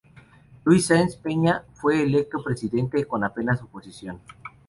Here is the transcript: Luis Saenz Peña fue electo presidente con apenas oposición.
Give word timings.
Luis 0.63 0.87
Saenz 0.87 1.15
Peña 1.15 1.63
fue 1.75 2.01
electo 2.01 2.41
presidente 2.41 3.05
con 3.05 3.23
apenas 3.23 3.61
oposición. 3.61 4.19